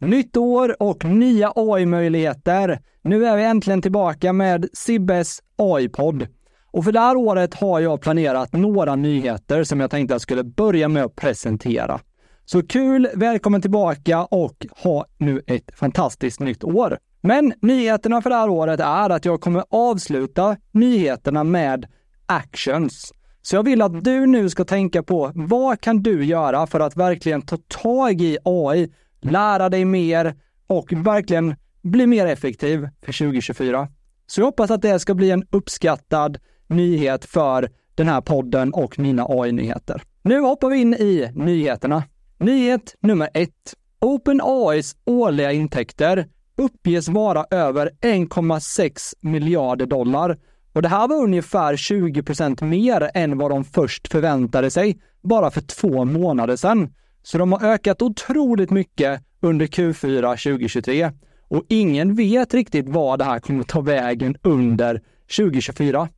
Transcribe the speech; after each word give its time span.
Nytt 0.00 0.36
år 0.36 0.82
och 0.82 1.04
nya 1.04 1.52
AI-möjligheter. 1.56 2.80
Nu 3.02 3.26
är 3.26 3.36
vi 3.36 3.44
äntligen 3.44 3.82
tillbaka 3.82 4.32
med 4.32 4.68
Sibbes 4.72 5.38
AI-podd. 5.56 6.26
Och 6.70 6.84
för 6.84 6.92
det 6.92 7.00
här 7.00 7.16
året 7.16 7.54
har 7.54 7.80
jag 7.80 8.00
planerat 8.00 8.52
några 8.52 8.96
nyheter 8.96 9.64
som 9.64 9.80
jag 9.80 9.90
tänkte 9.90 10.14
jag 10.14 10.20
skulle 10.20 10.44
börja 10.44 10.88
med 10.88 11.04
att 11.04 11.16
presentera. 11.16 12.00
Så 12.44 12.66
kul, 12.66 13.08
välkommen 13.14 13.62
tillbaka 13.62 14.24
och 14.24 14.66
ha 14.82 15.06
nu 15.18 15.42
ett 15.46 15.70
fantastiskt 15.74 16.40
nytt 16.40 16.64
år. 16.64 16.98
Men 17.20 17.52
nyheterna 17.62 18.22
för 18.22 18.30
det 18.30 18.36
här 18.36 18.48
året 18.50 18.80
är 18.80 19.10
att 19.10 19.24
jag 19.24 19.40
kommer 19.40 19.64
avsluta 19.70 20.56
nyheterna 20.72 21.44
med 21.44 21.86
actions. 22.26 23.12
Så 23.42 23.56
jag 23.56 23.62
vill 23.62 23.82
att 23.82 24.04
du 24.04 24.26
nu 24.26 24.50
ska 24.50 24.64
tänka 24.64 25.02
på 25.02 25.32
vad 25.34 25.80
kan 25.80 26.02
du 26.02 26.24
göra 26.24 26.66
för 26.66 26.80
att 26.80 26.96
verkligen 26.96 27.42
ta 27.42 27.56
tag 27.68 28.20
i 28.20 28.38
AI, 28.44 28.92
lära 29.20 29.68
dig 29.68 29.84
mer 29.84 30.34
och 30.66 30.92
verkligen 30.92 31.56
bli 31.82 32.06
mer 32.06 32.26
effektiv 32.26 32.88
för 33.02 33.12
2024. 33.12 33.88
Så 34.26 34.40
jag 34.40 34.46
hoppas 34.46 34.70
att 34.70 34.82
det 34.82 34.98
ska 34.98 35.14
bli 35.14 35.30
en 35.30 35.44
uppskattad 35.50 36.38
nyhet 36.66 37.24
för 37.24 37.70
den 37.94 38.08
här 38.08 38.20
podden 38.20 38.72
och 38.72 38.98
mina 38.98 39.26
AI-nyheter. 39.28 40.02
Nu 40.22 40.40
hoppar 40.40 40.68
vi 40.68 40.76
in 40.76 40.94
i 40.94 41.30
nyheterna. 41.34 42.02
Nyhet 42.38 42.94
nummer 43.00 43.28
ett. 43.34 43.74
OpenAIs 44.00 44.96
årliga 45.04 45.52
intäkter 45.52 46.26
uppges 46.56 47.08
vara 47.08 47.46
över 47.50 47.90
1,6 48.00 49.14
miljarder 49.20 49.86
dollar 49.86 50.38
och 50.72 50.82
det 50.82 50.88
här 50.88 51.08
var 51.08 51.16
ungefär 51.16 51.76
20% 51.76 52.64
mer 52.64 53.10
än 53.14 53.38
vad 53.38 53.50
de 53.50 53.64
först 53.64 54.08
förväntade 54.08 54.70
sig 54.70 54.98
bara 55.22 55.50
för 55.50 55.60
två 55.60 56.04
månader 56.04 56.56
sedan. 56.56 56.94
Så 57.22 57.38
de 57.38 57.52
har 57.52 57.64
ökat 57.64 58.02
otroligt 58.02 58.70
mycket 58.70 59.22
under 59.40 59.66
Q4 59.66 60.20
2023 60.20 61.10
och 61.48 61.64
ingen 61.68 62.14
vet 62.14 62.54
riktigt 62.54 62.88
vad 62.88 63.18
det 63.18 63.24
här 63.24 63.38
kommer 63.38 63.64
ta 63.64 63.80
vägen 63.80 64.36
under 64.42 65.00
2024. 65.36 66.08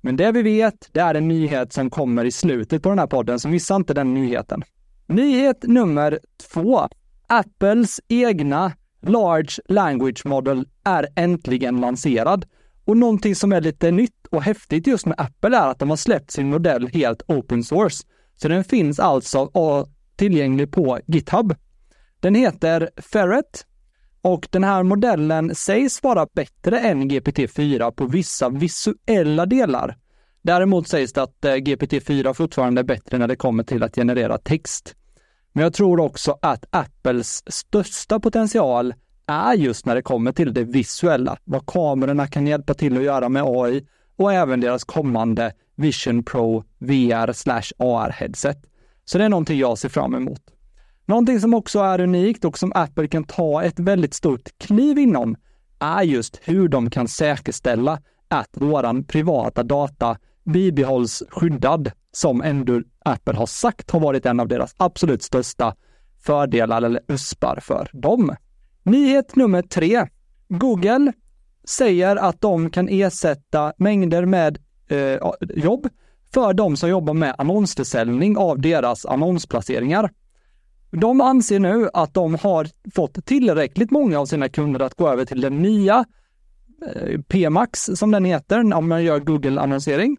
Men 0.00 0.16
det 0.16 0.32
vi 0.32 0.42
vet, 0.42 0.88
det 0.92 1.00
är 1.00 1.14
en 1.14 1.28
nyhet 1.28 1.72
som 1.72 1.90
kommer 1.90 2.24
i 2.24 2.30
slutet 2.30 2.82
på 2.82 2.88
den 2.88 2.98
här 2.98 3.06
podden, 3.06 3.40
så 3.40 3.48
missa 3.48 3.76
inte 3.76 3.94
den 3.94 4.14
nyheten. 4.14 4.62
Nyhet 5.06 5.62
nummer 5.62 6.18
två. 6.52 6.88
Apples 7.26 8.00
egna 8.08 8.72
Large 9.02 9.62
Language 9.68 10.26
Model 10.26 10.66
är 10.84 11.08
äntligen 11.16 11.80
lanserad. 11.80 12.46
Och 12.84 12.96
någonting 12.96 13.34
som 13.34 13.52
är 13.52 13.60
lite 13.60 13.90
nytt 13.90 14.26
och 14.30 14.42
häftigt 14.42 14.86
just 14.86 15.06
med 15.06 15.20
Apple 15.20 15.56
är 15.56 15.68
att 15.68 15.78
de 15.78 15.90
har 15.90 15.96
släppt 15.96 16.30
sin 16.30 16.50
modell 16.50 16.88
helt 16.88 17.22
open 17.26 17.64
source. 17.64 18.04
Så 18.36 18.48
den 18.48 18.64
finns 18.64 19.00
alltså 19.00 19.50
tillgänglig 20.16 20.72
på 20.72 20.98
GitHub. 21.06 21.54
Den 22.20 22.34
heter 22.34 22.90
Ferret 22.96 23.66
och 24.22 24.48
den 24.50 24.64
här 24.64 24.82
modellen 24.82 25.54
sägs 25.54 26.02
vara 26.02 26.26
bättre 26.32 26.78
än 26.80 27.10
GPT-4 27.10 27.90
på 27.90 28.06
vissa 28.06 28.48
visuella 28.48 29.46
delar. 29.46 29.96
Däremot 30.42 30.88
sägs 30.88 31.12
det 31.12 31.22
att 31.22 31.44
eh, 31.44 31.54
GPT-4 31.54 32.34
fortfarande 32.34 32.80
är 32.80 32.84
bättre 32.84 33.18
när 33.18 33.28
det 33.28 33.36
kommer 33.36 33.64
till 33.64 33.82
att 33.82 33.94
generera 33.94 34.38
text. 34.38 34.94
Men 35.52 35.62
jag 35.62 35.74
tror 35.74 36.00
också 36.00 36.38
att 36.42 36.64
Apples 36.70 37.42
största 37.46 38.20
potential 38.20 38.94
är 39.26 39.54
just 39.54 39.86
när 39.86 39.94
det 39.94 40.02
kommer 40.02 40.32
till 40.32 40.54
det 40.54 40.64
visuella, 40.64 41.36
vad 41.44 41.66
kamerorna 41.66 42.26
kan 42.26 42.46
hjälpa 42.46 42.74
till 42.74 42.96
att 42.96 43.02
göra 43.02 43.28
med 43.28 43.42
AI 43.46 43.86
och 44.16 44.32
även 44.32 44.60
deras 44.60 44.84
kommande 44.84 45.52
Vision 45.76 46.24
Pro 46.24 46.64
VR 46.78 47.30
AR 47.78 48.10
headset. 48.10 48.58
Så 49.04 49.18
det 49.18 49.24
är 49.24 49.28
någonting 49.28 49.58
jag 49.58 49.78
ser 49.78 49.88
fram 49.88 50.14
emot. 50.14 50.40
Någonting 51.06 51.40
som 51.40 51.54
också 51.54 51.78
är 51.78 52.00
unikt 52.00 52.44
och 52.44 52.58
som 52.58 52.72
Apple 52.74 53.08
kan 53.08 53.24
ta 53.24 53.62
ett 53.62 53.78
väldigt 53.78 54.14
stort 54.14 54.58
kliv 54.58 54.98
inom 54.98 55.36
är 55.78 56.02
just 56.02 56.40
hur 56.44 56.68
de 56.68 56.90
kan 56.90 57.08
säkerställa 57.08 58.00
att 58.28 58.50
våran 58.52 59.04
privata 59.04 59.62
data 59.62 60.18
bibehålls 60.44 61.22
skyddad, 61.28 61.90
som 62.12 62.42
ändå 62.42 62.82
Apple 63.04 63.34
har 63.34 63.46
sagt 63.46 63.90
har 63.90 64.00
varit 64.00 64.26
en 64.26 64.40
av 64.40 64.48
deras 64.48 64.74
absolut 64.76 65.22
största 65.22 65.74
fördelar 66.24 66.82
eller 66.82 67.00
uspar 67.08 67.58
för 67.62 67.90
dem. 67.92 68.36
Nyhet 68.82 69.36
nummer 69.36 69.62
tre. 69.62 70.06
Google 70.48 71.12
säger 71.64 72.16
att 72.16 72.40
de 72.40 72.70
kan 72.70 72.88
ersätta 72.88 73.72
mängder 73.76 74.26
med 74.26 74.58
eh, 74.88 75.30
jobb 75.40 75.88
för 76.34 76.54
de 76.54 76.76
som 76.76 76.88
jobbar 76.88 77.14
med 77.14 77.34
annonsförsäljning 77.38 78.36
av 78.36 78.60
deras 78.60 79.06
annonsplaceringar. 79.06 80.10
De 80.90 81.20
anser 81.20 81.58
nu 81.58 81.88
att 81.92 82.14
de 82.14 82.34
har 82.34 82.68
fått 82.94 83.26
tillräckligt 83.26 83.90
många 83.90 84.20
av 84.20 84.26
sina 84.26 84.48
kunder 84.48 84.80
att 84.80 84.94
gå 84.94 85.08
över 85.08 85.24
till 85.24 85.40
den 85.40 85.62
nya 85.62 86.04
eh, 86.94 87.20
PMax 87.20 87.90
som 87.94 88.10
den 88.10 88.24
heter 88.24 88.74
om 88.74 88.88
man 88.88 89.04
gör 89.04 89.18
Google-annonsering. 89.20 90.16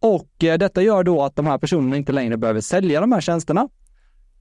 Och 0.00 0.44
eh, 0.44 0.58
detta 0.58 0.82
gör 0.82 1.02
då 1.04 1.22
att 1.22 1.36
de 1.36 1.46
här 1.46 1.58
personerna 1.58 1.96
inte 1.96 2.12
längre 2.12 2.36
behöver 2.36 2.60
sälja 2.60 3.00
de 3.00 3.12
här 3.12 3.20
tjänsterna. 3.20 3.68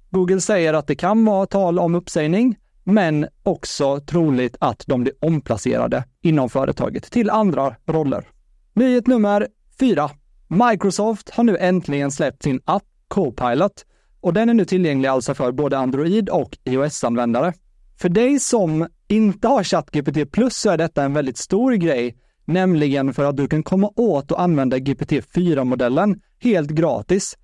Google 0.10 0.42
säger 0.42 0.74
att 0.74 0.88
det 0.88 0.96
kan 0.96 1.26
vara 1.26 1.46
tal 1.46 1.80
om 1.80 1.96
uppsägning, 1.96 2.58
men 2.84 3.28
också 3.44 4.00
troligt 4.00 4.56
att 4.60 4.84
de 4.88 5.02
blir 5.02 5.14
omplacerade 5.20 6.04
inom 6.22 6.50
företaget 6.50 7.12
till 7.12 7.30
andra 7.30 7.76
roller. 7.86 8.28
Nyhet 8.74 9.08
nummer 9.08 9.48
fyra. 9.80 10.10
Microsoft 10.54 11.30
har 11.30 11.44
nu 11.44 11.58
äntligen 11.58 12.12
släppt 12.12 12.44
sin 12.44 12.62
app 12.66 12.84
Copilot 13.08 13.86
och 14.22 14.34
den 14.34 14.50
är 14.50 14.54
nu 14.54 14.66
tillgänglig 14.66 15.10
alltså 15.10 15.34
för 15.34 15.52
både 15.52 15.78
Android 15.78 16.30
och 16.30 16.58
iOS-användare. 16.64 17.54
För 17.98 18.10
dig 18.10 18.40
som 18.40 18.88
inte 19.08 19.48
har 19.48 19.64
ChatGPT 19.64 20.32
Plus 20.32 20.56
så 20.56 20.70
är 20.70 20.78
detta 20.78 21.04
en 21.04 21.14
väldigt 21.14 21.38
stor 21.38 21.74
grej, 21.74 22.18
nämligen 22.46 23.14
för 23.14 23.26
att 23.26 23.38
du 23.38 23.48
kan 23.48 23.64
komma 23.64 23.92
åt 23.96 24.32
och 24.32 24.42
använda 24.42 24.78
GPT-4-modellen 24.78 26.22
helt 26.40 26.70
gratis 26.70 27.38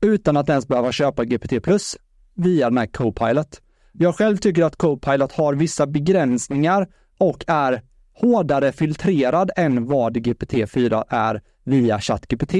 utan 0.00 0.36
att 0.36 0.48
ens 0.48 0.68
behöva 0.68 0.92
köpa 0.92 1.24
GPT 1.24 1.62
Plus 1.62 1.96
via 2.34 2.68
den 2.68 2.78
här 2.78 2.86
Copilot. 2.86 3.60
Jag 3.92 4.16
själv 4.16 4.36
tycker 4.36 4.64
att 4.64 4.76
Copilot 4.76 5.32
har 5.32 5.54
vissa 5.54 5.86
begränsningar 5.86 6.88
och 7.18 7.44
är 7.46 7.82
hårdare 8.14 8.72
filtrerad 8.72 9.50
än 9.56 9.86
vad 9.86 10.16
GPT-4 10.16 11.04
är 11.08 11.42
via 11.68 12.00
ChatGPT. 12.00 12.54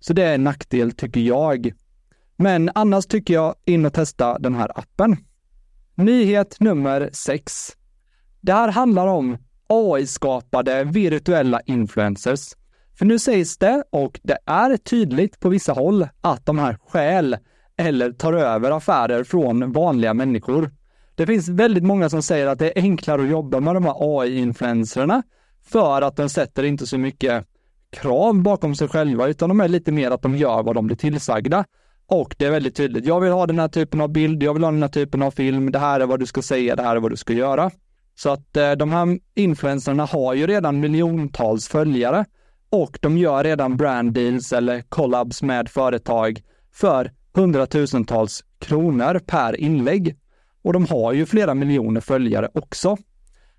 Så 0.00 0.12
det 0.12 0.22
är 0.22 0.34
en 0.34 0.44
nackdel 0.44 0.92
tycker 0.92 1.20
jag. 1.20 1.72
Men 2.36 2.70
annars 2.74 3.06
tycker 3.06 3.34
jag 3.34 3.54
in 3.64 3.86
och 3.86 3.92
testa 3.92 4.38
den 4.38 4.54
här 4.54 4.78
appen. 4.78 5.16
Nyhet 5.94 6.60
nummer 6.60 7.10
6. 7.12 7.72
Det 8.40 8.52
här 8.52 8.68
handlar 8.68 9.06
om 9.06 9.38
AI-skapade 9.68 10.84
virtuella 10.84 11.60
influencers. 11.66 12.54
För 12.98 13.04
nu 13.04 13.18
sägs 13.18 13.58
det, 13.58 13.84
och 13.90 14.20
det 14.22 14.38
är 14.46 14.76
tydligt 14.76 15.40
på 15.40 15.48
vissa 15.48 15.72
håll, 15.72 16.08
att 16.20 16.46
de 16.46 16.58
här 16.58 16.78
skäl 16.88 17.36
eller 17.76 18.12
tar 18.12 18.32
över 18.32 18.70
affärer 18.70 19.24
från 19.24 19.72
vanliga 19.72 20.14
människor. 20.14 20.70
Det 21.14 21.26
finns 21.26 21.48
väldigt 21.48 21.84
många 21.84 22.08
som 22.10 22.22
säger 22.22 22.46
att 22.46 22.58
det 22.58 22.78
är 22.78 22.82
enklare 22.82 23.22
att 23.22 23.28
jobba 23.28 23.60
med 23.60 23.74
de 23.74 23.84
här 23.84 23.94
AI-influencerna 23.98 25.22
för 25.64 26.02
att 26.02 26.16
de 26.16 26.28
sätter 26.28 26.62
inte 26.62 26.86
så 26.86 26.98
mycket 26.98 27.46
krav 27.94 28.42
bakom 28.42 28.74
sig 28.74 28.88
själva, 28.88 29.28
utan 29.28 29.48
de 29.48 29.60
är 29.60 29.68
lite 29.68 29.92
mer 29.92 30.10
att 30.10 30.22
de 30.22 30.36
gör 30.36 30.62
vad 30.62 30.74
de 30.74 30.86
blir 30.86 30.96
tillsagda. 30.96 31.64
Och 32.06 32.34
det 32.38 32.46
är 32.46 32.50
väldigt 32.50 32.76
tydligt. 32.76 33.06
Jag 33.06 33.20
vill 33.20 33.32
ha 33.32 33.46
den 33.46 33.58
här 33.58 33.68
typen 33.68 34.00
av 34.00 34.08
bild, 34.08 34.42
jag 34.42 34.54
vill 34.54 34.64
ha 34.64 34.70
den 34.70 34.82
här 34.82 34.88
typen 34.88 35.22
av 35.22 35.30
film, 35.30 35.72
det 35.72 35.78
här 35.78 36.00
är 36.00 36.06
vad 36.06 36.20
du 36.20 36.26
ska 36.26 36.42
säga, 36.42 36.76
det 36.76 36.82
här 36.82 36.96
är 36.96 37.00
vad 37.00 37.12
du 37.12 37.16
ska 37.16 37.32
göra. 37.32 37.70
Så 38.14 38.30
att 38.30 38.56
eh, 38.56 38.72
de 38.72 38.92
här 38.92 39.18
influencerna 39.34 40.04
har 40.04 40.34
ju 40.34 40.46
redan 40.46 40.80
miljontals 40.80 41.68
följare 41.68 42.24
och 42.70 42.98
de 43.00 43.18
gör 43.18 43.44
redan 43.44 43.76
brand 43.76 44.12
deals 44.12 44.52
eller 44.52 44.80
collabs 44.80 45.42
med 45.42 45.68
företag 45.68 46.40
för 46.72 47.10
hundratusentals 47.34 48.44
kronor 48.58 49.20
per 49.26 49.60
inlägg. 49.60 50.16
Och 50.62 50.72
de 50.72 50.86
har 50.86 51.12
ju 51.12 51.26
flera 51.26 51.54
miljoner 51.54 52.00
följare 52.00 52.48
också. 52.54 52.96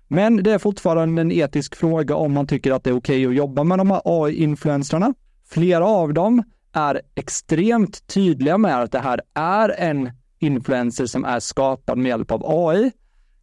Men 0.08 0.36
det 0.36 0.52
är 0.52 0.58
fortfarande 0.58 1.20
en 1.20 1.32
etisk 1.32 1.74
fråga 1.74 2.14
om 2.14 2.32
man 2.32 2.46
tycker 2.46 2.72
att 2.72 2.84
det 2.84 2.90
är 2.90 2.96
okej 2.96 3.26
okay 3.26 3.30
att 3.30 3.36
jobba 3.36 3.64
med 3.64 3.78
de 3.78 3.90
här 3.90 4.02
AI-influencerna. 4.04 5.14
Flera 5.48 5.86
av 5.86 6.14
dem 6.14 6.42
är 6.72 7.00
extremt 7.14 8.06
tydliga 8.06 8.58
med 8.58 8.82
att 8.82 8.92
det 8.92 8.98
här 8.98 9.20
är 9.34 9.68
en 9.78 10.10
influencer 10.38 11.06
som 11.06 11.24
är 11.24 11.40
skapad 11.40 11.98
med 11.98 12.08
hjälp 12.08 12.30
av 12.30 12.42
AI. 12.44 12.92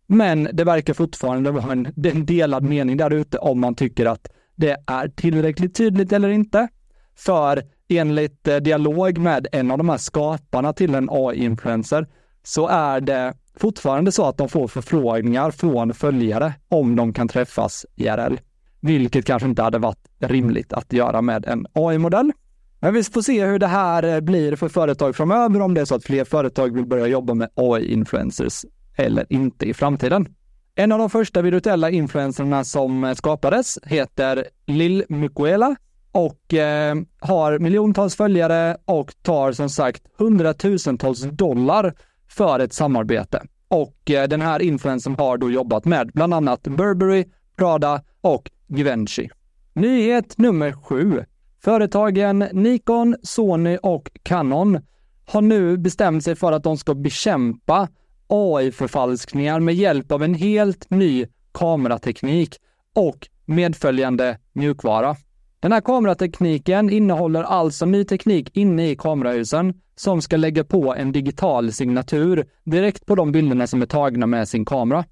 Men 0.07 0.49
det 0.53 0.63
verkar 0.63 0.93
fortfarande 0.93 1.51
vara 1.51 1.71
en, 1.71 1.93
en 2.03 2.25
delad 2.25 2.63
mening 2.63 2.97
där 2.97 3.13
ute 3.13 3.37
om 3.37 3.59
man 3.59 3.75
tycker 3.75 4.05
att 4.05 4.27
det 4.55 4.77
är 4.87 5.07
tillräckligt 5.07 5.75
tydligt 5.75 6.11
eller 6.11 6.29
inte. 6.29 6.67
För 7.15 7.63
enligt 7.89 8.47
eh, 8.47 8.57
dialog 8.57 9.17
med 9.17 9.47
en 9.51 9.71
av 9.71 9.77
de 9.77 9.89
här 9.89 9.97
skaparna 9.97 10.73
till 10.73 10.95
en 10.95 11.09
AI-influencer 11.11 12.07
så 12.43 12.67
är 12.67 13.01
det 13.01 13.33
fortfarande 13.59 14.11
så 14.11 14.25
att 14.25 14.37
de 14.37 14.49
får 14.49 14.67
förfrågningar 14.67 15.51
från 15.51 15.93
följare 15.93 16.53
om 16.69 16.95
de 16.95 17.13
kan 17.13 17.27
träffas 17.27 17.85
IRL. 17.95 18.37
Vilket 18.81 19.25
kanske 19.25 19.49
inte 19.49 19.61
hade 19.61 19.77
varit 19.77 20.07
rimligt 20.19 20.73
att 20.73 20.93
göra 20.93 21.21
med 21.21 21.45
en 21.45 21.65
AI-modell. 21.73 22.31
Men 22.79 22.93
vi 22.93 23.03
får 23.03 23.21
se 23.21 23.45
hur 23.45 23.59
det 23.59 23.67
här 23.67 24.03
eh, 24.03 24.19
blir 24.19 24.55
för 24.55 24.69
företag 24.69 25.15
framöver, 25.15 25.61
om 25.61 25.73
det 25.73 25.81
är 25.81 25.85
så 25.85 25.95
att 25.95 26.03
fler 26.03 26.25
företag 26.25 26.75
vill 26.75 26.85
börja 26.85 27.07
jobba 27.07 27.33
med 27.33 27.49
AI-influencers 27.55 28.65
eller 28.95 29.25
inte 29.29 29.65
i 29.65 29.73
framtiden. 29.73 30.27
En 30.75 30.91
av 30.91 30.99
de 30.99 31.09
första 31.09 31.41
virtuella 31.41 31.89
influencerna 31.89 32.63
som 32.63 33.03
eh, 33.03 33.13
skapades 33.13 33.79
heter 33.83 34.47
Lil 34.65 35.03
Mukwela 35.09 35.75
och 36.11 36.53
eh, 36.53 36.95
har 37.19 37.59
miljontals 37.59 38.15
följare 38.15 38.77
och 38.85 39.13
tar 39.21 39.51
som 39.51 39.69
sagt 39.69 40.03
hundratusentals 40.17 41.21
dollar 41.21 41.93
för 42.33 42.59
ett 42.59 42.73
samarbete. 42.73 43.41
Och 43.67 44.11
eh, 44.11 44.27
den 44.27 44.41
här 44.41 44.61
influencern 44.61 45.15
har 45.17 45.37
då 45.37 45.51
jobbat 45.51 45.85
med 45.85 46.11
bland 46.13 46.33
annat 46.33 46.63
Burberry, 46.63 47.25
Prada 47.55 48.01
och 48.21 48.51
Givenchy. 48.67 49.29
Nyhet 49.73 50.37
nummer 50.37 50.71
sju. 50.71 51.25
Företagen 51.63 52.39
Nikon, 52.39 53.15
Sony 53.23 53.77
och 53.77 54.09
Canon 54.23 54.79
har 55.25 55.41
nu 55.41 55.77
bestämt 55.77 56.23
sig 56.23 56.35
för 56.35 56.51
att 56.51 56.63
de 56.63 56.77
ska 56.77 56.93
bekämpa 56.93 57.87
AI-förfalskningar 58.27 59.59
med 59.59 59.75
hjälp 59.75 60.11
av 60.11 60.23
en 60.23 60.33
helt 60.33 60.89
ny 60.89 61.25
kamerateknik 61.51 62.55
och 62.95 63.27
medföljande 63.45 64.37
mjukvara. 64.53 65.15
Den 65.63 65.71
här 65.71 65.81
kameratekniken 65.81 66.89
innehåller 66.89 67.43
alltså 67.43 67.85
ny 67.85 68.03
teknik 68.03 68.57
inne 68.57 68.89
i 68.89 68.95
kamerahusen 68.95 69.73
som 69.95 70.21
ska 70.21 70.37
lägga 70.37 70.63
på 70.63 70.95
en 70.95 71.11
digital 71.11 71.71
signatur 71.71 72.45
direkt 72.63 73.05
på 73.05 73.15
de 73.15 73.31
bilderna 73.31 73.67
som 73.67 73.81
är 73.81 73.85
tagna 73.85 74.27
med 74.27 74.47
sin 74.47 74.65
kamera. 74.65 75.05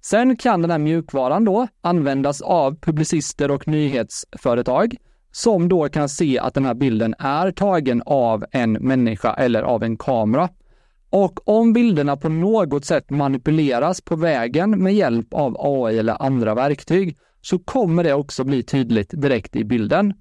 Sen 0.00 0.36
kan 0.36 0.62
den 0.62 0.70
här 0.70 0.78
mjukvaran 0.78 1.44
då 1.44 1.68
användas 1.80 2.40
av 2.40 2.76
publicister 2.80 3.50
och 3.50 3.68
nyhetsföretag 3.68 4.96
som 5.32 5.68
då 5.68 5.88
kan 5.88 6.08
se 6.08 6.38
att 6.38 6.54
den 6.54 6.64
här 6.64 6.74
bilden 6.74 7.14
är 7.18 7.50
tagen 7.50 8.02
av 8.06 8.44
en 8.52 8.72
människa 8.72 9.34
eller 9.34 9.62
av 9.62 9.82
en 9.82 9.96
kamera. 9.96 10.48
Och 11.10 11.48
om 11.48 11.72
bilderna 11.72 12.16
på 12.16 12.28
något 12.28 12.84
sätt 12.84 13.10
manipuleras 13.10 14.00
på 14.00 14.16
vägen 14.16 14.82
med 14.82 14.94
hjälp 14.94 15.34
av 15.34 15.56
AI 15.58 15.98
eller 15.98 16.22
andra 16.22 16.54
verktyg 16.54 17.18
så 17.46 17.58
kommer 17.58 18.04
det 18.04 18.14
också 18.14 18.44
bli 18.44 18.62
tydligt 18.62 19.10
direkt 19.22 19.56
i 19.56 19.64
bilden. 19.64 20.14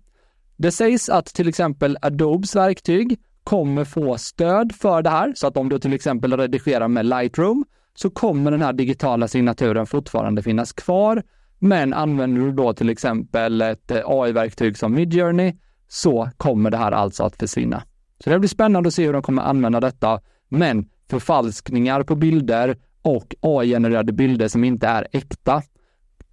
Det 0.58 0.72
sägs 0.72 1.10
att 1.10 1.26
till 1.26 1.48
exempel 1.48 1.98
Adobes 2.02 2.56
verktyg 2.56 3.20
kommer 3.44 3.86
få 3.86 4.18
stöd 4.18 4.76
för 4.76 5.02
det 5.02 5.10
här, 5.10 5.34
så 5.36 5.48
att 5.48 5.58
om 5.58 5.70
du 5.70 5.80
till 5.80 5.94
exempel 5.94 6.38
redigerar 6.38 6.88
med 6.88 7.06
Lightroom 7.06 7.66
så 7.96 8.10
kommer 8.10 8.52
den 8.52 8.62
här 8.62 8.74
digitala 8.74 9.28
signaturen 9.28 9.86
fortfarande 9.86 10.44
finnas 10.44 10.74
kvar. 10.74 11.24
Men 11.60 11.94
använder 11.94 12.42
du 12.42 12.52
då 12.52 12.74
till 12.74 12.90
exempel 12.90 13.62
ett 13.62 13.92
eh, 13.92 14.02
AI-verktyg 14.06 14.78
som 14.78 14.94
Midjourney 14.94 15.54
så 15.88 16.30
kommer 16.38 16.70
det 16.72 16.78
här 16.78 16.92
alltså 16.92 17.24
att 17.24 17.36
försvinna. 17.36 17.84
Så 18.24 18.30
det 18.30 18.40
blir 18.40 18.50
spännande 18.50 18.88
att 18.88 18.94
se 18.94 19.06
hur 19.06 19.14
de 19.14 19.22
kommer 19.22 19.42
använda 19.42 19.80
detta. 19.80 20.22
Men 20.50 20.90
förfalskningar 21.10 22.04
på 22.04 22.16
bilder 22.16 22.78
och 23.02 23.36
AI-genererade 23.42 24.14
bilder 24.14 24.48
som 24.48 24.64
inte 24.64 24.88
är 24.88 25.08
äkta 25.12 25.62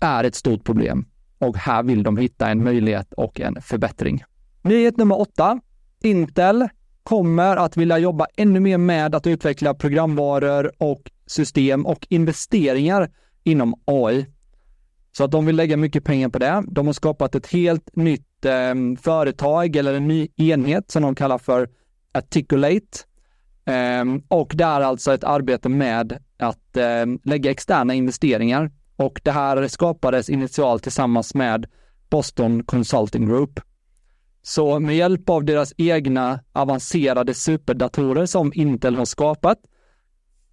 är 0.02 0.24
ett 0.24 0.34
stort 0.34 0.64
problem. 0.64 1.06
Och 1.38 1.56
här 1.56 1.82
vill 1.82 2.02
de 2.02 2.16
hitta 2.16 2.48
en 2.48 2.64
möjlighet 2.64 3.12
och 3.12 3.40
en 3.40 3.62
förbättring. 3.62 4.24
Nyhet 4.62 4.96
nummer 4.96 5.20
åtta. 5.20 5.60
Intel 6.02 6.68
kommer 7.02 7.56
att 7.56 7.76
vilja 7.76 7.98
jobba 7.98 8.26
ännu 8.36 8.60
mer 8.60 8.78
med 8.78 9.14
att 9.14 9.26
utveckla 9.26 9.74
programvaror 9.74 10.72
och 10.78 11.10
system 11.26 11.86
och 11.86 12.06
investeringar 12.10 13.10
inom 13.44 13.74
AI. 13.84 14.26
Så 15.12 15.24
att 15.24 15.30
de 15.30 15.46
vill 15.46 15.56
lägga 15.56 15.76
mycket 15.76 16.04
pengar 16.04 16.28
på 16.28 16.38
det. 16.38 16.64
De 16.68 16.86
har 16.86 16.92
skapat 16.92 17.34
ett 17.34 17.46
helt 17.46 17.96
nytt 17.96 18.44
eh, 18.44 18.74
företag 19.00 19.76
eller 19.76 19.94
en 19.94 20.08
ny 20.08 20.28
enhet 20.36 20.90
som 20.90 21.02
de 21.02 21.14
kallar 21.14 21.38
för 21.38 21.68
Articulate. 22.14 22.98
Eh, 23.64 24.04
och 24.28 24.52
det 24.54 24.64
är 24.64 24.80
alltså 24.80 25.14
ett 25.14 25.24
arbete 25.24 25.68
med 25.68 26.18
att 26.38 26.76
eh, 26.76 27.06
lägga 27.24 27.50
externa 27.50 27.94
investeringar 27.94 28.70
och 28.96 29.20
det 29.24 29.30
här 29.30 29.68
skapades 29.68 30.30
initialt 30.30 30.82
tillsammans 30.82 31.34
med 31.34 31.66
Boston 32.10 32.64
Consulting 32.64 33.28
Group. 33.28 33.60
Så 34.42 34.80
med 34.80 34.96
hjälp 34.96 35.30
av 35.30 35.44
deras 35.44 35.72
egna 35.76 36.40
avancerade 36.52 37.34
superdatorer 37.34 38.26
som 38.26 38.52
Intel 38.54 38.96
har 38.96 39.04
skapat 39.04 39.58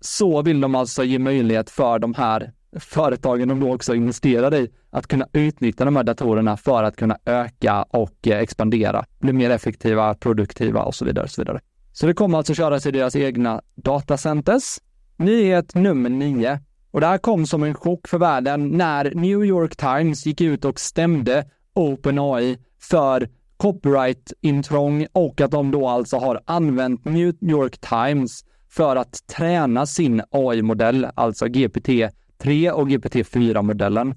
så 0.01 0.41
vill 0.41 0.61
de 0.61 0.75
alltså 0.75 1.03
ge 1.03 1.19
möjlighet 1.19 1.69
för 1.69 1.99
de 1.99 2.13
här 2.13 2.51
företagen 2.79 3.47
de 3.47 3.59
då 3.59 3.73
också 3.73 3.95
investerar 3.95 4.55
i 4.55 4.69
att 4.89 5.07
kunna 5.07 5.27
utnyttja 5.33 5.85
de 5.85 5.95
här 5.95 6.03
datorerna 6.03 6.57
för 6.57 6.83
att 6.83 6.95
kunna 6.95 7.17
öka 7.25 7.83
och 7.83 8.27
expandera, 8.27 9.05
bli 9.19 9.33
mer 9.33 9.49
effektiva, 9.49 10.13
produktiva 10.13 10.83
och 10.83 10.95
så 10.95 11.05
vidare. 11.05 11.23
Och 11.23 11.31
så, 11.31 11.41
vidare. 11.41 11.59
så 11.91 12.07
det 12.07 12.13
kommer 12.13 12.37
alltså 12.37 12.53
köras 12.53 12.85
i 12.85 12.91
deras 12.91 13.15
egna 13.15 13.61
datacenters. 13.75 14.79
Nyhet 15.17 15.75
nummer 15.75 16.09
nio. 16.09 16.59
Och 16.91 17.01
det 17.01 17.07
här 17.07 17.17
kom 17.17 17.45
som 17.45 17.63
en 17.63 17.73
chock 17.73 18.07
för 18.07 18.17
världen 18.17 18.69
när 18.69 19.11
New 19.15 19.45
York 19.45 19.75
Times 19.75 20.25
gick 20.25 20.41
ut 20.41 20.65
och 20.65 20.79
stämde 20.79 21.45
OpenAI 21.73 22.57
för 22.81 23.29
copyright-intrång 23.57 25.07
och 25.11 25.41
att 25.41 25.51
de 25.51 25.71
då 25.71 25.87
alltså 25.87 26.17
har 26.17 26.41
använt 26.45 27.05
New 27.05 27.33
York 27.41 27.77
Times 27.77 28.43
för 28.69 28.95
att 28.95 29.27
träna 29.27 29.85
sin 29.85 30.21
AI-modell, 30.31 31.07
alltså 31.15 31.45
GPT-3 31.45 32.71
och 32.71 32.87
GPT-4-modellen. 32.87 34.15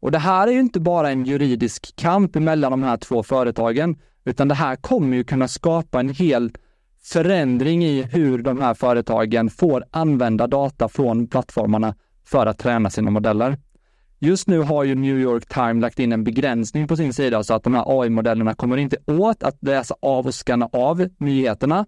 Och 0.00 0.10
det 0.10 0.18
här 0.18 0.46
är 0.46 0.52
ju 0.52 0.60
inte 0.60 0.80
bara 0.80 1.10
en 1.10 1.24
juridisk 1.24 1.96
kamp 1.96 2.34
mellan 2.34 2.70
de 2.70 2.82
här 2.82 2.96
två 2.96 3.22
företagen, 3.22 3.96
utan 4.24 4.48
det 4.48 4.54
här 4.54 4.76
kommer 4.76 5.16
ju 5.16 5.24
kunna 5.24 5.48
skapa 5.48 6.00
en 6.00 6.08
hel 6.08 6.52
förändring 7.12 7.84
i 7.84 8.02
hur 8.02 8.38
de 8.38 8.60
här 8.60 8.74
företagen 8.74 9.50
får 9.50 9.84
använda 9.90 10.46
data 10.46 10.88
från 10.88 11.26
plattformarna 11.26 11.94
för 12.24 12.46
att 12.46 12.58
träna 12.58 12.90
sina 12.90 13.10
modeller. 13.10 13.58
Just 14.18 14.46
nu 14.46 14.58
har 14.58 14.84
ju 14.84 14.94
New 14.94 15.18
York 15.18 15.46
Times 15.46 15.82
lagt 15.82 15.98
in 15.98 16.12
en 16.12 16.24
begränsning 16.24 16.88
på 16.88 16.96
sin 16.96 17.12
sida 17.12 17.42
så 17.42 17.54
att 17.54 17.64
de 17.64 17.74
här 17.74 17.84
AI-modellerna 17.86 18.54
kommer 18.54 18.76
inte 18.76 18.96
åt 19.06 19.42
att 19.42 19.56
läsa 19.60 19.94
av 20.02 20.26
och 20.26 20.34
skanna 20.34 20.68
av 20.72 21.08
nyheterna. 21.18 21.86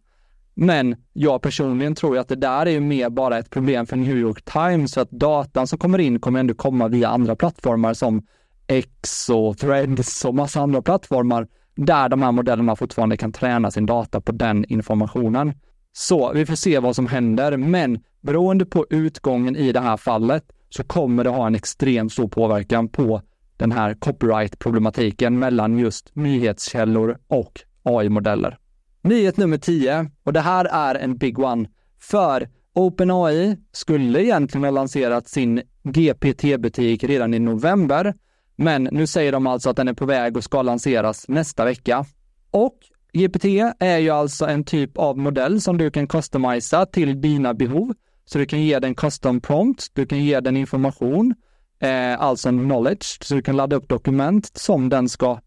Men 0.54 0.96
jag 1.12 1.42
personligen 1.42 1.94
tror 1.94 2.18
att 2.18 2.28
det 2.28 2.36
där 2.36 2.66
är 2.66 2.70
ju 2.70 2.80
mer 2.80 3.10
bara 3.10 3.38
ett 3.38 3.50
problem 3.50 3.86
för 3.86 3.96
New 3.96 4.16
York 4.16 4.44
Times, 4.44 4.92
så 4.92 5.00
att 5.00 5.10
datan 5.10 5.66
som 5.66 5.78
kommer 5.78 5.98
in 5.98 6.20
kommer 6.20 6.40
ändå 6.40 6.54
komma 6.54 6.88
via 6.88 7.08
andra 7.08 7.36
plattformar 7.36 7.94
som 7.94 8.26
X 8.66 9.28
och 9.30 9.58
Threads 9.58 10.24
och 10.24 10.34
massa 10.34 10.60
andra 10.60 10.82
plattformar 10.82 11.48
där 11.76 12.08
de 12.08 12.22
här 12.22 12.32
modellerna 12.32 12.76
fortfarande 12.76 13.16
kan 13.16 13.32
träna 13.32 13.70
sin 13.70 13.86
data 13.86 14.20
på 14.20 14.32
den 14.32 14.64
informationen. 14.64 15.52
Så 15.92 16.32
vi 16.32 16.46
får 16.46 16.54
se 16.54 16.78
vad 16.78 16.96
som 16.96 17.06
händer, 17.06 17.56
men 17.56 18.00
beroende 18.20 18.66
på 18.66 18.86
utgången 18.90 19.56
i 19.56 19.72
det 19.72 19.80
här 19.80 19.96
fallet 19.96 20.44
så 20.68 20.84
kommer 20.84 21.24
det 21.24 21.30
ha 21.30 21.46
en 21.46 21.54
extremt 21.54 22.12
stor 22.12 22.28
påverkan 22.28 22.88
på 22.88 23.22
den 23.56 23.72
här 23.72 23.94
copyright-problematiken 23.94 25.38
mellan 25.38 25.78
just 25.78 26.10
nyhetskällor 26.14 27.18
och 27.26 27.60
AI-modeller. 27.82 28.58
Nyhet 29.02 29.36
nummer 29.36 29.58
10, 29.58 30.10
och 30.24 30.32
det 30.32 30.40
här 30.40 30.64
är 30.64 30.94
en 30.94 31.16
big 31.16 31.38
one, 31.38 31.68
för 32.00 32.48
OpenAI 32.74 33.56
skulle 33.72 34.24
egentligen 34.24 34.64
ha 34.64 34.70
lanserat 34.70 35.28
sin 35.28 35.62
GPT-butik 35.82 37.04
redan 37.04 37.34
i 37.34 37.38
november, 37.38 38.14
men 38.62 38.88
nu 38.92 39.06
säger 39.06 39.32
de 39.32 39.46
alltså 39.46 39.70
att 39.70 39.76
den 39.76 39.88
är 39.88 39.94
på 39.94 40.06
väg 40.06 40.36
och 40.36 40.44
ska 40.44 40.62
lanseras 40.62 41.28
nästa 41.28 41.64
vecka. 41.64 42.04
Och 42.50 42.78
GPT 43.12 43.44
är 43.78 43.98
ju 43.98 44.10
alltså 44.10 44.46
en 44.46 44.64
typ 44.64 44.98
av 44.98 45.18
modell 45.18 45.60
som 45.60 45.78
du 45.78 45.90
kan 45.90 46.06
customisa 46.06 46.86
till 46.86 47.20
dina 47.20 47.54
behov. 47.54 47.94
Så 48.24 48.38
du 48.38 48.46
kan 48.46 48.62
ge 48.62 48.78
den 48.78 48.94
custom 48.94 49.40
prompt, 49.40 49.86
du 49.92 50.06
kan 50.06 50.24
ge 50.24 50.40
den 50.40 50.56
information, 50.56 51.34
eh, 51.80 52.22
alltså 52.22 52.48
knowledge, 52.48 53.24
så 53.24 53.34
du 53.34 53.42
kan 53.42 53.56
ladda 53.56 53.76
upp 53.76 53.88
dokument 53.88 54.50
som 54.54 54.88
den 54.88 55.08
ska 55.08 55.40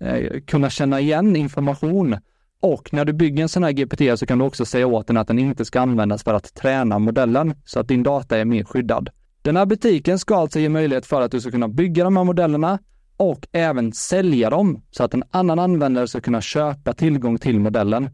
eh, 0.00 0.40
kunna 0.46 0.70
känna 0.70 1.00
igen 1.00 1.36
information. 1.36 2.16
Och 2.60 2.92
när 2.92 3.04
du 3.04 3.12
bygger 3.12 3.42
en 3.42 3.48
sån 3.48 3.64
här 3.64 3.72
GPT 3.72 4.18
så 4.18 4.26
kan 4.26 4.38
du 4.38 4.44
också 4.44 4.64
säga 4.64 4.86
åt 4.86 5.06
den 5.06 5.16
att 5.16 5.28
den 5.28 5.38
inte 5.38 5.64
ska 5.64 5.80
användas 5.80 6.24
för 6.24 6.34
att 6.34 6.54
träna 6.54 6.98
modellen 6.98 7.54
så 7.64 7.80
att 7.80 7.88
din 7.88 8.02
data 8.02 8.38
är 8.38 8.44
mer 8.44 8.64
skyddad. 8.64 9.10
Den 9.42 9.56
här 9.56 9.66
butiken 9.66 10.18
ska 10.18 10.36
alltså 10.36 10.58
ge 10.58 10.68
möjlighet 10.68 11.06
för 11.06 11.20
att 11.20 11.30
du 11.30 11.40
ska 11.40 11.50
kunna 11.50 11.68
bygga 11.68 12.04
de 12.04 12.16
här 12.16 12.24
modellerna 12.24 12.78
och 13.16 13.46
även 13.52 13.92
sälja 13.92 14.50
dem 14.50 14.82
så 14.90 15.04
att 15.04 15.14
en 15.14 15.24
annan 15.30 15.58
användare 15.58 16.08
ska 16.08 16.20
kunna 16.20 16.40
köpa 16.40 16.92
tillgång 16.92 17.38
till 17.38 17.60
modellen. 17.60 18.10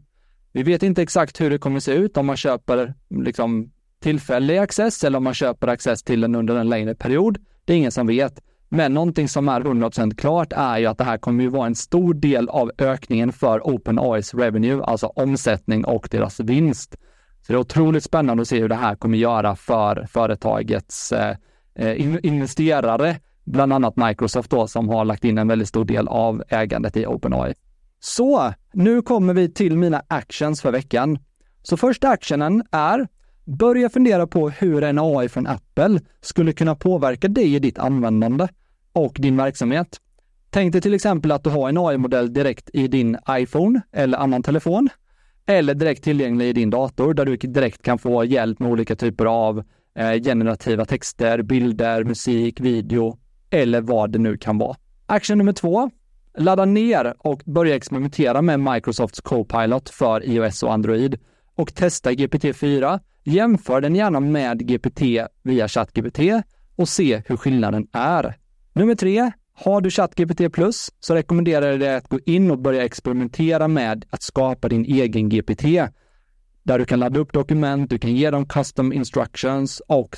Vi 0.51 0.63
vet 0.63 0.83
inte 0.83 1.01
exakt 1.01 1.41
hur 1.41 1.49
det 1.49 1.57
kommer 1.57 1.79
se 1.79 1.93
ut 1.93 2.17
om 2.17 2.25
man 2.25 2.37
köper 2.37 2.93
liksom 3.09 3.71
tillfällig 4.01 4.57
access 4.57 5.03
eller 5.03 5.17
om 5.17 5.23
man 5.23 5.33
köper 5.33 5.67
access 5.67 6.03
till 6.03 6.21
den 6.21 6.35
under 6.35 6.55
en 6.55 6.69
längre 6.69 6.95
period. 6.95 7.37
Det 7.65 7.73
är 7.73 7.77
ingen 7.77 7.91
som 7.91 8.07
vet. 8.07 8.41
Men 8.69 8.93
någonting 8.93 9.29
som 9.29 9.49
är 9.49 9.61
100% 9.61 10.15
klart 10.15 10.53
är 10.53 10.77
ju 10.77 10.85
att 10.85 10.97
det 10.97 11.03
här 11.03 11.17
kommer 11.17 11.43
ju 11.43 11.49
vara 11.49 11.67
en 11.67 11.75
stor 11.75 12.13
del 12.13 12.49
av 12.49 12.71
ökningen 12.77 13.31
för 13.31 13.67
OpenAIs 13.67 14.33
revenue, 14.33 14.83
alltså 14.83 15.07
omsättning 15.07 15.85
och 15.85 16.07
deras 16.11 16.39
vinst. 16.39 16.95
Så 17.41 17.53
det 17.53 17.57
är 17.57 17.59
otroligt 17.59 18.03
spännande 18.03 18.41
att 18.41 18.47
se 18.47 18.59
hur 18.59 18.69
det 18.69 18.75
här 18.75 18.95
kommer 18.95 19.17
göra 19.17 19.55
för 19.55 20.07
företagets 20.11 21.11
eh, 21.11 21.35
eh 21.75 22.25
investerare, 22.25 23.19
bland 23.43 23.73
annat 23.73 23.95
Microsoft 23.95 24.49
då, 24.49 24.67
som 24.67 24.89
har 24.89 25.05
lagt 25.05 25.23
in 25.23 25.37
en 25.37 25.47
väldigt 25.47 25.67
stor 25.67 25.85
del 25.85 26.07
av 26.07 26.43
ägandet 26.49 26.97
i 26.97 27.05
OpenAI. 27.05 27.53
Så, 27.99 28.53
nu 28.73 29.01
kommer 29.01 29.33
vi 29.33 29.53
till 29.53 29.77
mina 29.77 30.03
actions 30.07 30.61
för 30.61 30.71
veckan. 30.71 31.19
Så 31.63 31.77
första 31.77 32.09
actionen 32.09 32.63
är 32.71 33.07
börja 33.45 33.89
fundera 33.89 34.27
på 34.27 34.49
hur 34.49 34.83
en 34.83 34.99
AI 34.99 35.29
från 35.29 35.47
Apple 35.47 35.99
skulle 36.21 36.53
kunna 36.53 36.75
påverka 36.75 37.27
dig 37.27 37.55
i 37.55 37.59
ditt 37.59 37.79
användande 37.79 38.47
och 38.93 39.15
din 39.19 39.37
verksamhet. 39.37 40.01
Tänk 40.49 40.71
dig 40.71 40.81
till 40.81 40.93
exempel 40.93 41.31
att 41.31 41.43
du 41.43 41.49
har 41.49 41.69
en 41.69 41.77
AI-modell 41.77 42.33
direkt 42.33 42.69
i 42.73 42.87
din 42.87 43.17
iPhone 43.29 43.81
eller 43.91 44.17
annan 44.17 44.43
telefon 44.43 44.89
eller 45.49 45.73
direkt 45.73 46.03
tillgänglig 46.03 46.49
i 46.49 46.53
din 46.53 46.69
dator 46.69 47.13
där 47.13 47.25
du 47.25 47.37
direkt 47.37 47.81
kan 47.81 47.99
få 47.99 48.23
hjälp 48.25 48.59
med 48.59 48.71
olika 48.71 48.95
typer 48.95 49.25
av 49.25 49.63
eh, 49.95 50.13
generativa 50.23 50.85
texter, 50.85 51.41
bilder, 51.41 52.03
musik, 52.03 52.59
video 52.59 53.17
eller 53.49 53.81
vad 53.81 54.11
det 54.11 54.19
nu 54.19 54.37
kan 54.37 54.57
vara. 54.57 54.75
Action 55.05 55.37
nummer 55.37 55.53
två. 55.53 55.89
Ladda 56.37 56.65
ner 56.65 57.13
och 57.19 57.41
börja 57.45 57.75
experimentera 57.75 58.41
med 58.41 58.59
Microsofts 58.59 59.21
Copilot 59.21 59.89
för 59.89 60.29
iOS 60.29 60.63
och 60.63 60.73
Android 60.73 61.19
och 61.55 61.75
testa 61.75 62.11
GPT-4. 62.11 62.99
Jämför 63.23 63.81
den 63.81 63.95
gärna 63.95 64.19
med 64.19 64.67
GPT 64.67 65.01
via 65.43 65.67
ChatGPT 65.67 66.19
och 66.75 66.89
se 66.89 67.21
hur 67.25 67.37
skillnaden 67.37 67.87
är. 67.91 68.37
Nummer 68.73 68.95
tre. 68.95 69.31
Har 69.61 69.81
du 69.81 69.89
ChatGPT 69.89 70.53
Plus 70.53 70.89
så 70.99 71.15
rekommenderar 71.15 71.67
jag 71.67 71.79
dig 71.79 71.95
att 71.95 72.07
gå 72.07 72.19
in 72.25 72.51
och 72.51 72.59
börja 72.59 72.85
experimentera 72.85 73.67
med 73.67 74.05
att 74.09 74.23
skapa 74.23 74.69
din 74.69 74.85
egen 74.85 75.29
GPT. 75.29 75.63
Där 76.63 76.79
du 76.79 76.85
kan 76.85 76.99
ladda 76.99 77.19
upp 77.19 77.33
dokument, 77.33 77.89
du 77.89 77.97
kan 77.97 78.15
ge 78.15 78.31
dem 78.31 78.45
custom 78.45 78.93
instructions 78.93 79.81
och 79.87 80.17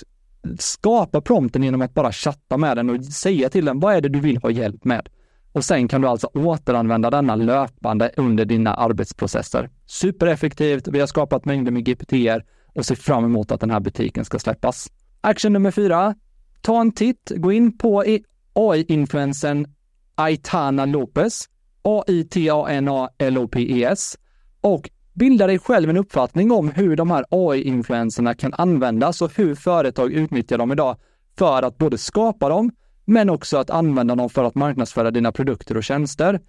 skapa 0.59 1.21
prompten 1.21 1.63
genom 1.63 1.81
att 1.81 1.93
bara 1.93 2.11
chatta 2.11 2.57
med 2.57 2.77
den 2.77 2.89
och 2.89 3.05
säga 3.05 3.49
till 3.49 3.65
den 3.65 3.79
vad 3.79 3.95
är 3.95 4.01
det 4.01 4.09
du 4.09 4.19
vill 4.19 4.37
ha 4.37 4.51
hjälp 4.51 4.85
med. 4.85 5.09
Och 5.51 5.65
sen 5.65 5.87
kan 5.87 6.01
du 6.01 6.07
alltså 6.07 6.27
återanvända 6.33 7.09
denna 7.09 7.35
löpande 7.35 8.11
under 8.17 8.45
dina 8.45 8.73
arbetsprocesser. 8.73 9.69
Supereffektivt, 9.85 10.87
vi 10.87 10.99
har 10.99 11.07
skapat 11.07 11.45
mängder 11.45 11.71
med 11.71 11.85
GPT 11.85 12.13
och 12.75 12.85
ser 12.85 12.95
fram 12.95 13.25
emot 13.25 13.51
att 13.51 13.59
den 13.59 13.71
här 13.71 13.79
butiken 13.79 14.25
ska 14.25 14.39
släppas. 14.39 14.91
Action 15.21 15.53
nummer 15.53 15.71
fyra. 15.71 16.15
Ta 16.61 16.81
en 16.81 16.91
titt, 16.91 17.31
gå 17.35 17.51
in 17.51 17.77
på 17.77 18.03
AI-influensen 18.53 19.67
Aitana 20.15 20.85
Lopez, 20.85 21.49
A-I-T-A-N-A-L-O-P-E-S 21.81 24.17
och 24.61 24.89
bilda 25.13 25.47
dig 25.47 25.59
själv 25.59 25.89
en 25.89 25.97
uppfattning 25.97 26.51
om 26.51 26.69
hur 26.69 26.95
de 26.95 27.11
här 27.11 27.25
AI-influenserna 27.29 28.33
kan 28.33 28.53
användas 28.53 29.21
och 29.21 29.31
hur 29.35 29.55
företag 29.55 30.11
utnyttjar 30.11 30.57
dem 30.57 30.71
idag 30.71 30.97
för 31.37 31.63
att 31.63 31.77
både 31.77 31.97
skapa 31.97 32.49
dem, 32.49 32.71
men 33.05 33.29
också 33.29 33.57
att 33.57 33.69
använda 33.69 34.15
dem 34.15 34.29
för 34.29 34.43
att 34.43 34.55
marknadsföra 34.55 35.11
dina 35.11 35.31
produkter 35.31 35.77
och 35.77 35.83
tjänster. 35.83 36.39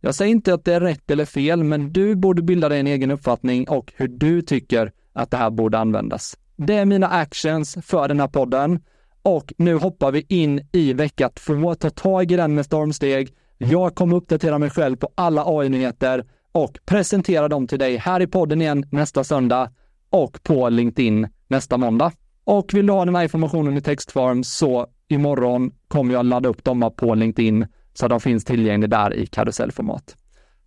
Jag 0.00 0.14
säger 0.14 0.30
inte 0.30 0.54
att 0.54 0.64
det 0.64 0.74
är 0.74 0.80
rätt 0.80 1.10
eller 1.10 1.24
fel, 1.24 1.64
men 1.64 1.92
du 1.92 2.16
borde 2.16 2.42
bilda 2.42 2.68
dig 2.68 2.80
en 2.80 2.86
egen 2.86 3.10
uppfattning 3.10 3.68
och 3.68 3.92
hur 3.96 4.08
du 4.08 4.42
tycker 4.42 4.92
att 5.12 5.30
det 5.30 5.36
här 5.36 5.50
borde 5.50 5.78
användas. 5.78 6.36
Det 6.56 6.74
är 6.74 6.84
mina 6.84 7.08
actions 7.08 7.76
för 7.82 8.08
den 8.08 8.20
här 8.20 8.28
podden. 8.28 8.80
Och 9.24 9.52
nu 9.58 9.74
hoppar 9.74 10.12
vi 10.12 10.26
in 10.28 10.68
i 10.72 10.92
vecka 10.92 11.28
två. 11.28 11.74
Ta 11.74 11.90
tag 11.90 12.32
i 12.32 12.36
den 12.36 12.54
med 12.54 12.64
stormsteg. 12.64 13.34
Jag 13.58 13.94
kommer 13.94 14.16
uppdatera 14.16 14.58
mig 14.58 14.70
själv 14.70 14.96
på 14.96 15.08
alla 15.14 15.44
AI-nyheter 15.46 16.24
och 16.52 16.78
presentera 16.86 17.48
dem 17.48 17.66
till 17.66 17.78
dig 17.78 17.96
här 17.96 18.22
i 18.22 18.26
podden 18.26 18.60
igen 18.60 18.84
nästa 18.90 19.24
söndag 19.24 19.70
och 20.10 20.42
på 20.42 20.68
LinkedIn 20.68 21.28
nästa 21.48 21.76
måndag. 21.76 22.12
Och 22.44 22.74
vill 22.74 22.86
du 22.86 22.92
ha 22.92 23.04
den 23.04 23.14
här 23.14 23.22
informationen 23.22 23.76
i 23.76 23.80
textform 23.80 24.44
så 24.44 24.86
imorgon 25.08 25.70
kommer 25.88 26.14
jag 26.14 26.26
ladda 26.26 26.48
upp 26.48 26.64
dem 26.64 26.92
på 26.96 27.14
LinkedIn 27.14 27.66
så 27.94 28.06
att 28.06 28.10
de 28.10 28.20
finns 28.20 28.44
tillgängliga 28.44 28.88
där 28.88 29.14
i 29.14 29.26
karusellformat. 29.26 30.16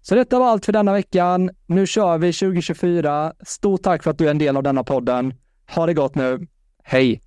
Så 0.02 0.16
detta 0.16 0.40
var 0.40 0.48
allt 0.48 0.66
för 0.66 0.74
denna 0.74 0.94
veckan. 0.94 1.50
Nu 1.66 1.88
kör 1.88 2.18
vi 2.18 2.34
2024. 2.34 3.34
Stort 3.46 3.84
tack 3.84 4.04
för 4.04 4.12
att 4.12 4.18
du 4.18 4.26
är 4.26 4.32
en 4.32 4.38
del 4.38 4.58
av 4.58 4.64
denna 4.64 4.84
podden. 4.84 5.34
Ha 5.76 5.86
det 5.86 5.94
gott 5.94 6.16
nu. 6.16 6.48
Hej! 6.84 7.22